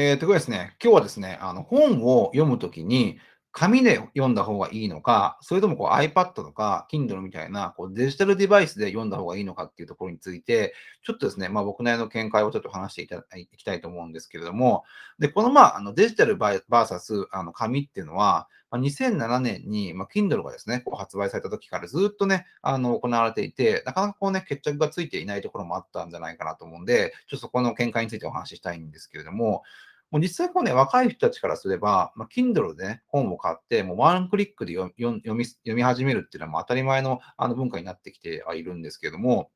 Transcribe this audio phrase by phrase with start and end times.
[0.00, 3.18] えー、というですね、今日はですね、あの本を読むときに、
[3.50, 10.72] 紙で読んだ方がいいのか、それともこう iPad とか Kindle みたいなこうデジタルデバイスで読んだ方がいいのかっていうところについて、
[11.02, 13.24] ちょっとですね、まあ、僕なりの見解をちょっと話していただ
[13.56, 14.84] きたいと思うんですけれども、
[15.18, 29.62] で、このまあ、あのデジタル VS あの紙っていうのは、まあ、2007年に、まあ、Kindle がですね、こう発売された時からずっとね、あの行われていて、なかなかこうね、決着がついていないところもあったんじゃないかなと思うんで、ちょっとそこの見解についてお話ししたいんですけれども、
[30.10, 39.50] もう実際こうね、若い人たちからすれば、まあ、Kindle でね、本を買って、もうワンクリックで読み読み始めるっていうのはもう当たり前のあの文化になってきてはいるんですけれども、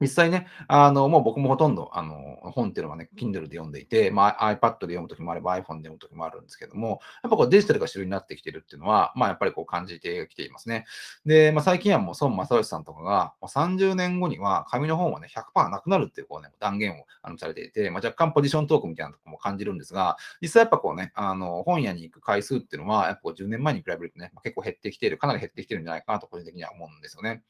[0.00, 10.84] 実際ね、あの、もう僕もほとんど、あの、本っていうのはね、Kindle で読んでいて、まあ、iPad で読むときもあれば iPhone で読むときもあるんですけども、やっぱこうデジタルが主流になってきてるっていうのは、まあ、やっぱりこう感じてきていますね。
[11.26, 27.42] で、まあ、最近はもう孫正義さんとかが、30年後には紙の本はね、100%なくなるっていうこうね、断言をあのされていて、まあ、若干ポジショントークみたいなとこも感じるんですが、実際やっぱこうね、あの、本屋に行く回数っていうのは、やっぱこう10年前に比べるとね、結構減ってきている、かなり減ってきてるんじゃないかなと個人的には思うんですよね。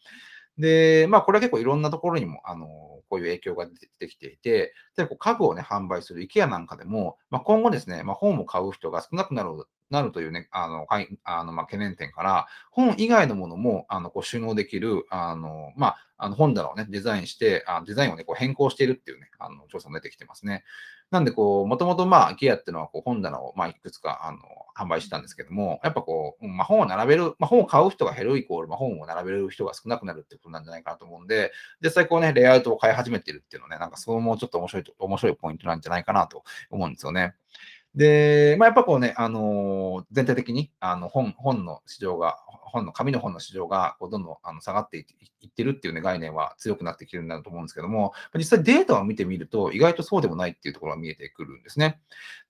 [0.59, 2.67] で、まあ、これは結構いろんなところにも、あの、
[3.09, 9.50] こういう影響が出てきていて、例えば家具をね、販売する IKEA なんかでも、まあ、今後ですね、まあ、本を買う人が少なくなる
[9.91, 20.65] なるというね、あの、はい、あの、まあ、懸念点から、本以外のものも、あの、こう収納できる、あの、まあ、あの本棚をね、デザインして、あデザインをね、こう変更しているっていうね、あの、調査も出てきてますね。
[21.11, 24.39] なんで、こう、もともとまあ、IKEA っていうのは、こう、本棚を、まあ、いくつか、あの、
[24.78, 37.34] 販売してたんですけども、やっぱこう、まあ、本を並べる、まあ、本を買う人が減るイコール、まあ、本を並べる人が少なくなるってことなんじゃないかなと思うんで、実際こうね、レイアウトを変え始めてるっていうのね、なんかそれもちょっと面白い、面白いポイントなんじゃないかなと思うんですよね。
[37.95, 52.00] で、まあ、やっぱこうね、あのー、全体的にあの本本の市場が、本の、紙の本の市場がこうどんどんあの下がっていってるっていう、ね、概念は強くなってきてるんだと思うんですけども、実際データを見てみると、意外とそうでもないっていうところが見えてくるんですね。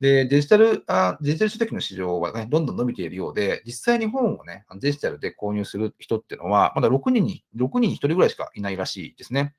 [0.01, 9.55] で、デジタル、あデジタル書籍の市場はね、どんどん伸びているようで、実際に本をね、デジタルで購入する人っていうのは、まだ6人に、6人に1人ぐらいしかいないらしいですね。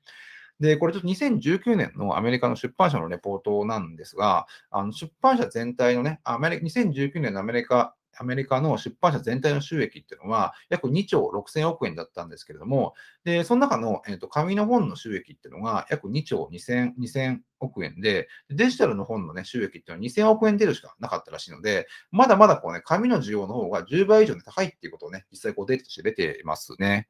[0.60, 12.92] で、これちょっと2019年のアメリカの出版社のレポートなんですが、あの出版社全体のね、アメリ2019年のアメリカアメリカの出版社全体の収益っていうのは約2兆6000億円だったんですけれども、
[13.24, 27.08] でその中の、えーと、紙の本の収益っていうのが約2兆2000 2000億円で、デジタルの本の、ね、収益っていうのは2000億円出るしかなかったらしいので、まだまだこう、ね、紙の需要の方が10倍以上に高いっていうことをね、実際こうデータとして出ていますね。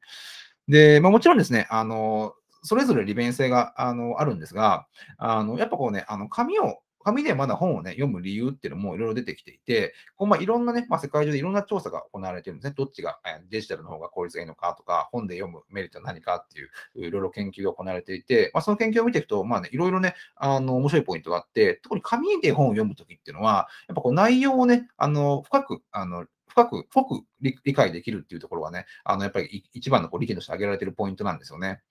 [0.67, 2.33] で、まあ、もちろんですね、あの
[2.63, 12.73] それぞれ利便性があのあるんですが、あのやっぱこうね、あの紙を紙でまだ本をね、読む理由っていうのもいろいろ出てきていて、こうまあいろんなね、まあ、世界中でいろんな調査が行われてるんですね。
[12.77, 13.19] どっちが
[13.49, 31.81] デジタルの方が効率がいいのかとか、本で読むメリットは何かっていう、いろいろ研究が行われていて、まあ、その研究を見ていくと、まあね、いろいろね、あの、面白いポイントがあって、特に紙で本を読むときっていうのは、やっぱこう内容をね、あの、深く、あの、深く、深く理解できるっていうところがね、あの、やっぱり一番のこう利点として挙げられているポイントなんですよね。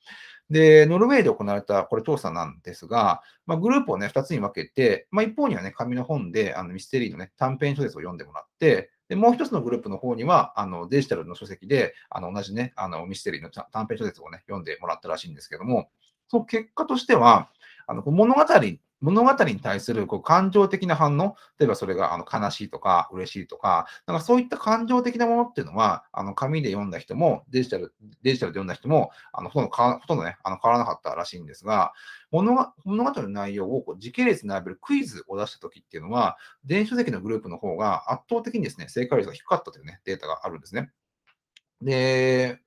[0.51, 15.89] で、ノルウェーで行われたこれ調査なんですが、まあ、グループをね、2つに分けて、まあ、一方にはね、紙の本であのミステリーのね、短編小説を読んでもらって、でもう一つのグループの方には、あのデジタルの書籍で、あの同じね、あのミステリーの短編小説をね、読んでもらったらしいんですけども、
[16.29, 17.51] その結果としては、
[17.91, 18.45] あの物語
[19.01, 31.93] 物語に対するこう感情的な反応、例えばそれがあの悲しいとか嬉しいとか、なんかそういった感情的なものっていうのは、あの紙で読んだ人もデジタルデジタルで読んだ人もあのほとんどほとんどね、あの変わらなかったらしいんですが、
[32.31, 40.91] 物物語の内容をこう時系列に並べるクイズを出したときっていうのは、電子書籍のグループの方が圧倒的にですね、正解率が低かったというね、データがあるんですね。
[41.81, 42.61] で、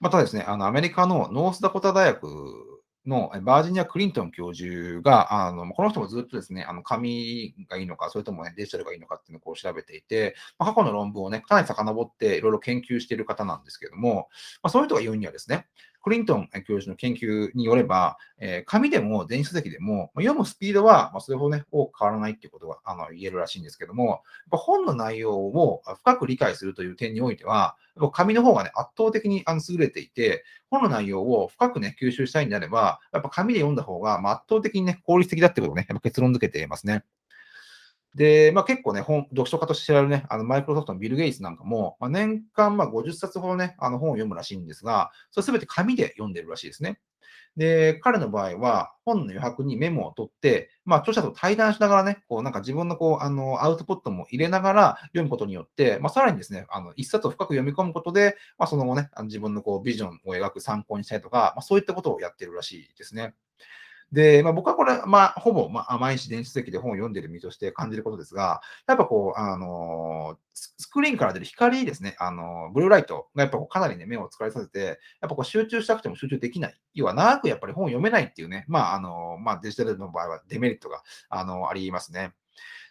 [0.00, 2.75] またですね、あのアメリカのノースダコタ大学
[3.06, 14.28] のバージニア・クリントン教授が、あのこの人もずっとですね、あの紙がいいのか、それとも、ね、デジタルがいいのかっていうのを調べていて、まあ、過去の論文をね、かなり遡っていろいろ研究している方なんですけれども、
[14.62, 15.66] まあ、そういう人が言うにはですね、
[16.06, 24.20] クリントン教授の研究によれば、え、紙でも電子書籍でも、ま、読むスピードは、ま、それほどね、多く変わらないっていうことがあの言えるらしいんですけども、やっ
[24.52, 27.74] ぱ本の内容を深く理解するという点においては、
[28.12, 37.02] 紙の方がね、圧倒的にあの優れていて、本の内容を深くね、吸収したいんであれば、やっぱ紙で読んだ方が、ま、圧倒的にね、効率的だってことをね、やっぱ結論付けていますね。
[38.16, 46.98] で、まあ、結構ね、本、読書家として知られるね、あのマイクロソフトのビル・ゲイツなんかも、まあ、年間ま50冊ほどね、あの本を読むらしいんですが、それすべて紙で読んでるらしいですね。
[47.58, 63.34] で、彼の場合は、本の余白にメモを取って、まあ、著者と対談しながらね、こう、なんか自分のこう、あの、アウトプットも入れながら読むことによって、まあ、さらにですね、あの、一冊を深く読み込むことで、まあ、その後ね、あの自分のこう、ビジョンを描く参考にしたりとか、まあ、そういったことをやってるらしいですね。
[64.12, 76.80] で、まあ、僕はこれ、まあ、ほぼ、まあ、毎日電子書籍で本を読んでる身として感じることですが、やっぱこう、あのスクリーンから出る光ですね、あのブルーライトがやっぱこうかなりね、目を疲れさせて、やっぱこう集中したくても集中できない。
[76.94, 82.32] 要は長くやっぱり本を読めないっていうね、まあ、あのまあ、デジタルの場合はデメリットがあのありますね。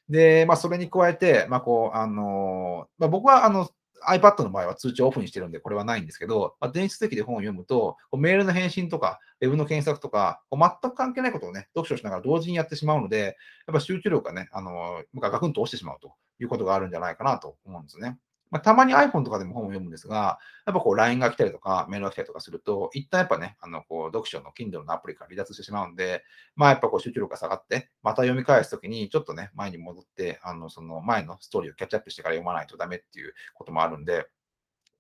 [0.10, 3.70] で、まあ、それに加えて、まあ、こう、あのまあ、僕は、あの、
[4.10, 13.38] iPad の場合は通知をオフにしてるんで、これはないんですけど、まあ、電子書籍で本を読むと、こうメールの返信とか、ウェブの検索とか、こう全く関係ないことをね、読書しながら同時にやってしまうので、
[13.68, 18.18] やっぱ集中力がね、あの、ガクンと落ちてしまうということがあるんじゃないかなと思うんですね。
[18.52, 26.24] まあ、たまに iPhone とかでも本を読むんですが、やっぱこう LINE が来たりとか、メールが来たりとかすると、一旦やっぱね、あのこう読書の Kindle のアプリから離脱してしまうんで、
[26.56, 34.28] まあやっぱこう集中力が下がって、また読み返すときにちょっとね、前に戻って、あのその前のストーリーをキャッチアップしてから読まないとダメっていうこともあるんで、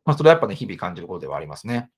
[0.05, 1.91] まあそれはやっぱね、日々感じることではありますね。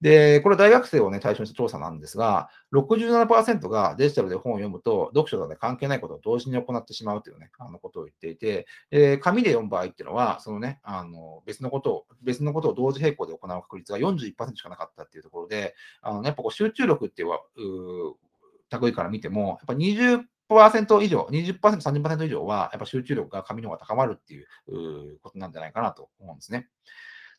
[0.00, 17.40] で、これ大学生をね、対象にした調査なんですが、67%がデジタルで本を読むと、読書と、ね、関係ないことを同時に行ってしまうというね、あのことを言っていて、えー、紙で読む場合っていうのは、そのね、あの別のことを、別のことを同時並行で行う確率が41%しかなかったっていうところで、あの、ね、やっぱこう集中力っていうは
[18.80, 24.46] 類から見ても、やっぱ20%以上、20%、30%以上は、やっぱ集中力が紙の方が高まるっていう
[25.22, 26.68] ことなんじゃないかなと思うんですね。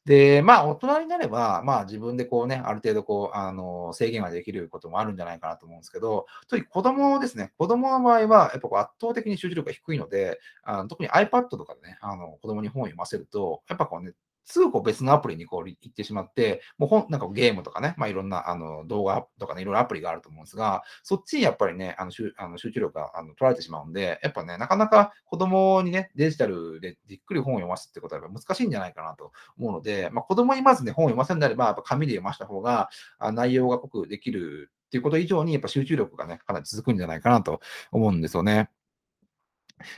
[0.05, 14.13] で、まあ、大人になれば、まあ、自分でこうね、ある程度こう、あの、制限ができることもあるんじゃないかなと思うんですけど、特に子供ですね、子供の場合は、やっぱこう圧倒的に集中力が低いので、あの特に iPad とかでね、あの、子供に本を読ませると、やっぱこうね、
[14.49, 37.61] すぐこう別のアプリにこう行ってしまって、もう本、なんかゲームとかね、まあいろんなあの動画とかね、いろいろアプリがあると思うんですが、そっちにやっぱりね、あの集あの集中力があの取られてしまうんで、やっぱね、なかなか子供にね、デジタルでじっくり本を読ますってことはやっぱ難しいんじゃないかなと思うので、まあ子供にまずね、本を読ませるんであれば、やっぱ紙で読ました方が、あ内容が濃くできるっていうこと以上に、やっぱ集中力がね、かなり続くんじゃないかなと
[37.91, 38.69] 思うんですよね。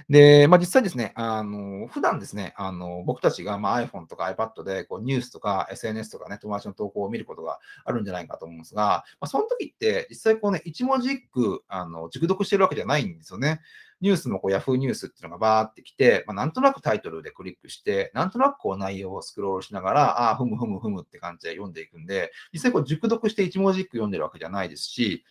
[0.09, 13.61] で、まあ、実際ですね、あの、普段ですね、あの、僕たちが、まあ、iPhone とか iPad で、こう、ニュースとか SNS とかね、友達の投稿を見ることがあるんじゃないかと思うんですが、まあ、その時って、実際こうね、一文字一句、あの、熟読してるわけじゃないんですよね。
[14.01, 25.23] ニュースもこう Yahoo ニュースっていうのがバーってきて、まあ、なんとなくタイトルでクリックして、なんとなくこう内容をスクロールしながら、ああ、ふむふむふむって感じで読んでいくんで、実際こう熟読して一文字一句読んでるわけじゃないですし、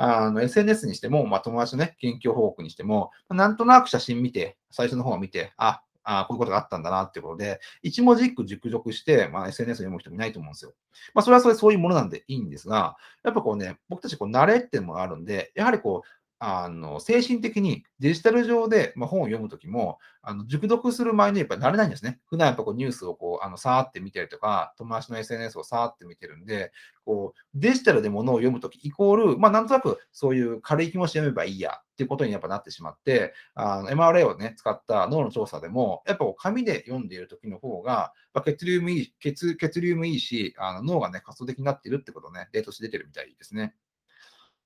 [0.00, 10.72] あの SNS にしても、まあ、友達のね、近況報告にしても、なんとなく写真見て、最初の方を見て、あ、あこういうことがあったんだなっていうことで、一文字一句熟読して、まあ、SNS を読む人もいないと思うんですよ。
[11.14, 16.08] まあ、それはそれそういうものなんでいいんですが、やっぱこうね、僕たちこう慣れっていうのがあるんで、やはりこう、
[16.40, 22.20] あの精神的にデジタル上で、まあ、本を読むときも、あの熟読する前にやっぱり慣れないんですね。
[22.26, 26.72] 普段やっぱこうニュースをこうあのさーって見てるとか、友達の SNS をさーって見てるんで、
[27.04, 43.74] こうデジタルで物を読むときイコール、まあ、なんとなくそういう軽い気持ちで読めばいいやっていうことにやっぱなってしまって、あの MRA をね、使った脳の調査でも、やっぱこう紙で読んでいるときの方が、まあ、血流もいい血、血流もいいし、あの脳がね、活動的になっているってことね、デートして出てるみたいですね。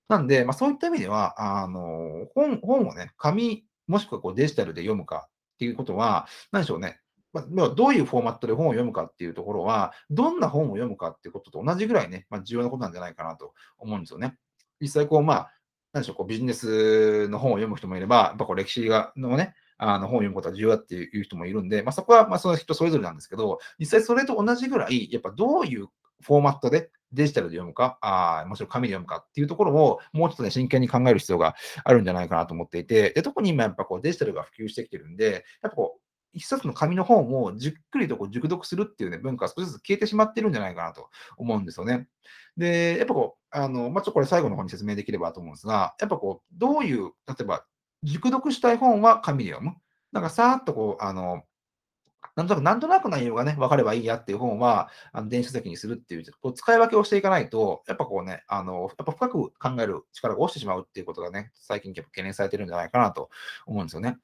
[0.09, 7.01] なんで、まあ、そういった意味では、あの本本をね、紙、もしくはこうデジタルで読むかっていうことは、何でしょうね、
[7.33, 14.37] まあ、どういうフォーマットで本を読むかっていうところは、どんな本を読むかっていうことと同じぐらいね、まあ、重要なことなんじゃないかなと思うんですよね。
[14.81, 15.53] 実際、こう、まあ、
[15.93, 25.89] 何でしょう、こうビジネスの本を読む人もいれば、やっぱこう歴史がのね、あの本を読むことが重要だっていう人もいるんで、まあ、そこはまあその人それぞれなんですけど、実際それと同じぐらい、やっぱどういう
[26.23, 36.01] フォーマットでデジタルで読むか、あもちろん紙で読むかっていうところをもうちょっとね、真剣に考える必要があるんじゃないかなと思っていて、で特に今やっぱこうデジタルが普及してきてるんで、やっぱこう、
[36.35, 42.09] 一冊の紙の本をじっくりとこう熟読するっていうね、文化が少しずつ消えてしまってるんじゃないかなと思うんですよね。
[42.57, 47.67] で、やっぱこう、あの、まあ、ちょっとこれ最後の方に説明できればと思うんですが、やっぱこう、どういう、例えば、
[48.03, 49.77] 熟読したい本は紙で読む？
[50.11, 51.43] なんかさーっとこう、あの、
[52.37, 63.29] なんとなく、なんとなく内容がね、分かればいいやっていう本は、あの電子書籍にするっていう、こう使い分けをしていかないと、やっぱこうね、あの、やっぱ深く考える力が落ちてしまうっていうことがね、最近結構懸念されてるんじゃないかなと
[63.67, 64.19] 思うんですよね。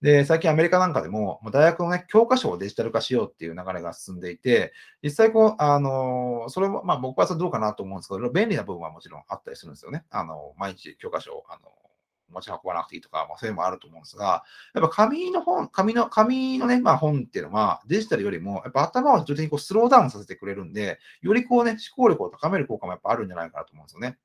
[0.00, 10.04] で、最近アメリカなんかでも、大学のね、教科書をデジタル化しようっていう流れが進んでいて、実際こう、あの、それも、まあ僕はそれどうかなと思うんですけど、便利な部分はもちろんあったりするんですよね。
[10.10, 11.70] あの、毎日教科書を、あの、
[12.32, 24.18] 持ち運ばなくていいとか、まあ、そういうのもあると思うんですが、やっぱ紙の本、紙の、紙のね、まあ本っていうのはデジタルよりも、やっぱ頭を徐々にこうスローダウンさせてくれるんで、よりこうね、思考力を高める効果もやっぱあるんじゃないかなと思うんですよね。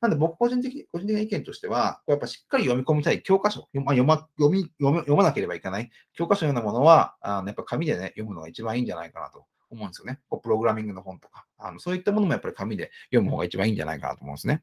[0.00, 10.20] なんで僕個人的、個人的な意見としては、やっぱしっかり読み込みたい教科書、ま、読ま読み読読まなければいけない教科書のようなものは、あのやっぱ紙でね、読むのが一番いいんじゃないかなと思うんですよね。
[10.28, 14.62] こうプログラミングの本とかあの、そういったものもやっぱり紙で読む方が一番いいんじゃないかなと思うんですね。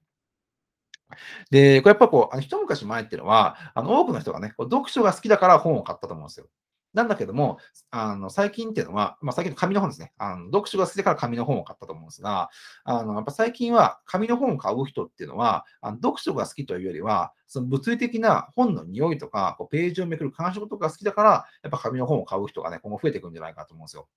[1.50, 6.48] で、これやっぱこう、あの一昔前っていうのは、あの多くの人がね、読書が好きだから本を買ったと思うんですよ。
[6.94, 7.58] なんだけども、
[7.90, 10.46] あの最近っていうのは、まあ、最近の紙の本ですねあの。
[10.48, 12.50] 読書が好きだから紙の本を買ったと思うんですが、
[12.84, 21.30] あのやっぱ最近は紙の本を買う人っていうのは、あの読書が好きというよりは、その物理的な本の匂いとか、こうページをめくる感触とか好きだから、
[21.64, 24.08] やっぱ紙の本を買う人がね、今後増えていくんじゃないかと思うんですよ。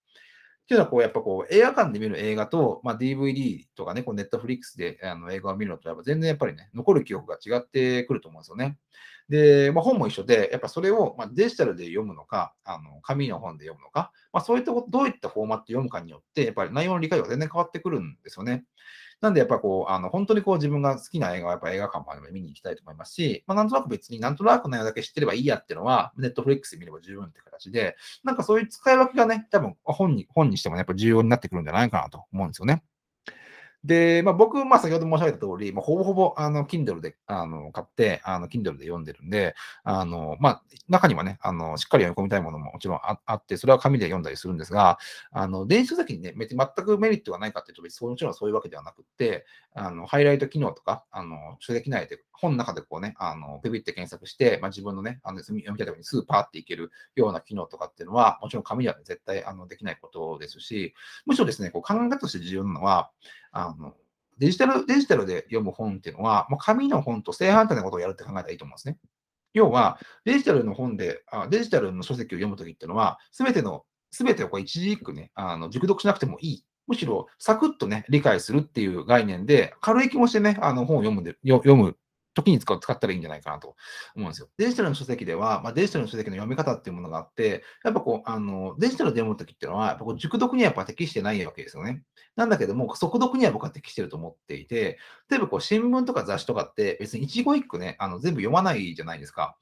[0.65, 8.79] っていうのは、こう、やっぱこう、映画館で見る映画と、まあ、DVD とかね、こう、ネットフリックスであの映画を見るのと、やっぱ全然やっぱりね、残る記憶が違ってくると思うんですよね。
[9.29, 18.65] で、まあ、本も一緒で、やっぱそれを、まあ、デジタルで読むのか、あの紙の本で読むのか、まあ、そういったこと、どういったフォーマットで読むかによって、やっぱり内容の理解が全然変わってくるんですよね。
[19.25, 32.83] なんで、やっぱこう、あの本当にこう自分が好きな映画はやっぱ映画館もあれば見に行きたいと思いますし、まあ、なんとなく別になんとなく内容だけ知ってればいいやっていうのは、ネットフリックスで見れば十分って形で、なんかそういう使い分けがね、多分本に本にしても、ね、やっぱ重要になってくるんじゃないかなと思うんですよね。
[33.85, 44.99] で、まあ、僕、まあ、先ほど申し上げた通り、まあ、ほぼほぼ、あの、Kindle で、あの、買って、あの、Kindle で読んでるんで、あの、まあ、中にはね、あの、しっかり読み込みたいものももちろんあって、それは紙で読んだりするんですが、
[45.33, 60.95] あの、電子書籍にね、全くメリットがないかっていうと、別にもちろんそういうわけではなくて、あの、ハイライト機能とか、あの、書籍内で、本の中でこうね、あの、ペピって検索して、まあ、自分のね、あの、読みたいとこにすぐパーっていけるような機能とかっていうのは、もちろん紙では、ね、絶対、あの、できないことですし、
[61.27, 63.11] むしろですね、こう考え方として重要なのは、
[63.53, 63.74] あの、
[64.39, 68.99] デジタル、デジタルで読む本っていうのは、もう紙の本と正反対なことをやるって考えたらいいと思うんですね。
[69.53, 76.65] 要は、デジタルの本で、あデジタルの書籍を読むときっていうのは、すべての、すべてをこう一字一句ね、あの熟読しなくてもいい。
[76.87, 81.97] むしろ、サクッとね、理解するっていう概念で、軽い気持ちでね、あの本を読むで読む
[82.35, 83.77] 時に使う使ったらいいんじゃないかなと
[84.17, 84.49] 思うんですよ。
[84.59, 92.03] デジタルの書籍では、まあ、デジタルの書籍の読み方っていうものがあって、やっぱこう、あのデジタルで読むときっていうのは、やっぱこう熟読にはやっぱ適してないわけですよね。
[92.37, 94.99] なんだけども、速読には僕は適してると思っていて、
[95.31, 99.57] 例えばこう新聞とか雑誌とかって別に一語一句ね、あの全部読まないじゃないですか。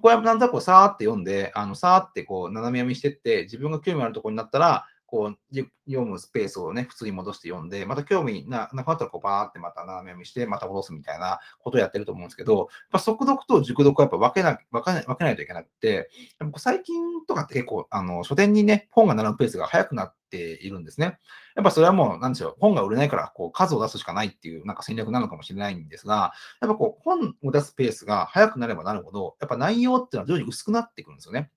[0.00, 16.08] これはなんとなくさーって読んで、あのさーってこう斜め読みしてって、自分が興味あるところになったら、こう、読むスペースをね、普通に戻して読んで、また興味ななくなったら、こう、バーってまた斜め読みして、また戻すみたいなことをやってると思うんですけど、やっぱ速読と熟読はやっぱ分けな分けない分けないといけなくて、
[16.58, 21.18] 最近とかって結構、あの書店にね、本が並ぶペースが速くなっているんですね。
[21.56, 31.50] やっぱそれはもう、なんでしょう、本が売れないから、こう、数を出すしかないっていう、なんか戦略なのかもしれないんですが、やっぱこう、本を出すペースが速くなればなるほど、やっぱ内容っていうのは徐々に薄くなっていくんですよね。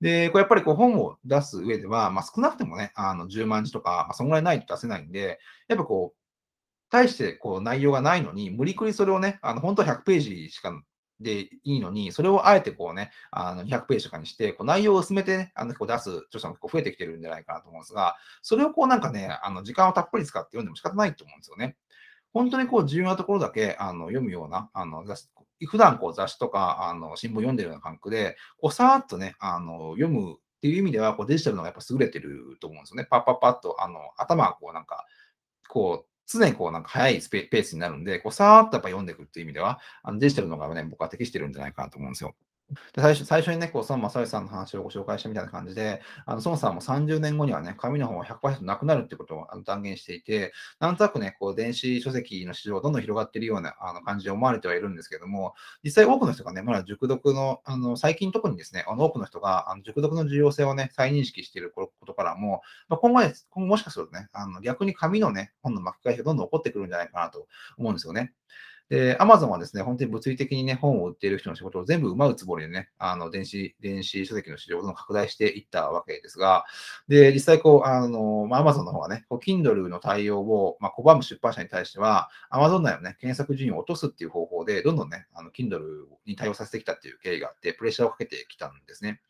[0.00, 5.38] で、これやっぱりこう本を出す上では、まあ、少なくてもね、あの10万字とか、まあ、そのぐらいないと出せないんで、
[5.68, 6.20] やっぱこう、
[6.90, 10.72] 対してこう内容がないのに、無理くりそれをね、あの本当は100ページしか
[11.20, 21.76] でいいのに、それをあえてこうね、あの200ページとかにして、こう内容を薄めてね、あのこう出す著者も結構増えてきてるんじゃないかなと思うんですが、それをこうなんかね、あの時間をたっぷり使って読んでも仕方ないと思うんですよね。
[22.32, 25.04] 本当にこう重要なところだけあの読むような、あの
[25.66, 33.06] 普段こう雑誌とかあの新聞読んでるような感覚で、こうさーっとね、あの読むっていう意味では、こうデジタルのがやっぱ優れてると思うんですよね。
[33.10, 35.06] パッパッパッと、あの頭がこうなんか、
[35.68, 42.34] こう、常にこうなんか速いスペースになるんで、こうさーっとやっぱ読んでいくっていう意味では、あのデジタルの方がね、僕は適してるんじゃないかなと思うんですよ。
[42.94, 67.46] で最初最初にね、こう孫正義さんの話をご紹介したみたいな感じで、あの孫さんも30年後にはね、紙の本は100%なくなるってことを断言していて、なんとなくね、こう電子書籍の市場がどんどん広がっているようなあの感じで思われてはいるんですけども、実際多くの人がね、まだ熟読の、あの最近特にですね、あの多くの人があの熟読の重要性をね、再認識していることからも、まあ、今後今後もしかするとね、あの逆に紙のね、本の巻き返しがどんどん起こってくるんじゃないかなと
[67.78, 68.32] 思うんですよね。
[68.90, 76.64] で、アマゾンはですね、本当に物理的にね、本を売っている人の仕事を全部奪うつもりでね、あの、電子、電子書籍の市場をどんどん拡大していったわけですが、
[77.06, 85.78] で、実際こう、あの、ま、アマゾンの方はね、こう Kindle の対応を、まあ、拒む出版社に対しては、アマゾン内のね、検索順位を落とすっていう方法で、どんどんね、あの、Kindle
[86.26, 89.20] に対応させてきたっていう経緯があって、プレッシャーをかけてきたんですね。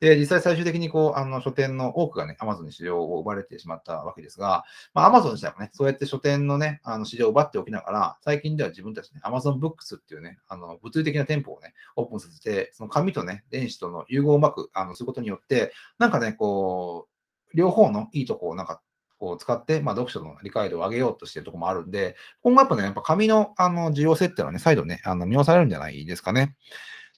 [0.00, 17.08] で、実際最終的にこう、あの、書店の多くがね、Amazon に市場を奪われてしまったわけですが、まあ、Amazon 自体もね、そうやって書店のね、あの、市場を奪っておきながら、最近では自分たちね、Amazon Books っていうね、あの、物理的な店舗をね、オープンさせて、その紙とね、電子との融合をうまく、あの、することによって、なんかね、こ
[17.52, 18.82] う、両方のいいとこをなんか
[19.18, 26.54] こう使って、まあ、読書の理解度を上げようとしてるところもあるんで、今後やっぱね、やっぱ紙のあの需要性っていうのはね、再度ね、あの見直されるんじゃないですかね。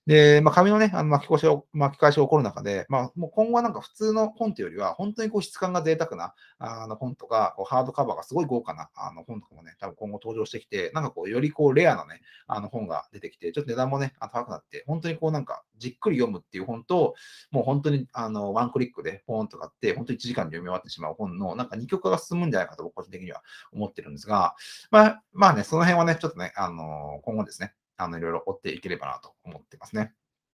[0.09, 17.15] で、まあ、紙のね、あの巻き越しを巻き返しが起こる中で、まあ、もう今後はなんか普通の本というよりは、本当にこう質感が贅沢なあの本とか、こうハードカバーがすごい豪華なあの本とかもね、多分今後登場してきて、なんかこう、よりこうレアなね、あの本が出てきて、ちょっと値段もね、高くなって、本当にこうなんかじっくり読むっていう本と、
[17.51, 23.43] もう本当にあのワンクリックでポーンと買って、本当に1時間で読み終わってしまう本の、なんか二極化が進むんじゃないかと僕個人的には
[23.75, 24.55] 思ってるんですが、
[24.91, 30.15] まあ、まあね、その辺はね、ちょっとね、あの今後ですね、あの、いろいろ追っていければなと思ってますね。